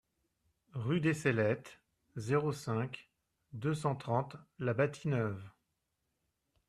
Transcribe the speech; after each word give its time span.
Rue 0.73 0.99
des 0.99 1.13
Cellettes, 1.13 1.79
zéro 2.15 2.51
cinq, 2.53 3.11
deux 3.53 3.75
cent 3.75 3.95
trente 3.95 4.35
La 4.57 4.73
Bâtie-Neuve 4.73 5.47